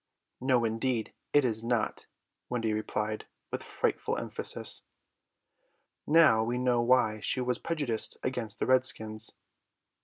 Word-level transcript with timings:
"No, 0.39 0.65
indeed, 0.65 1.13
it 1.31 1.45
is 1.45 1.63
not," 1.63 2.07
Wendy 2.49 2.73
replied 2.73 3.27
with 3.51 3.61
frightful 3.61 4.17
emphasis. 4.17 4.87
Now 6.07 6.43
we 6.43 6.57
know 6.57 6.81
why 6.81 7.19
she 7.19 7.39
was 7.39 7.59
prejudiced 7.59 8.17
against 8.23 8.57
the 8.57 8.65
redskins. 8.65 9.33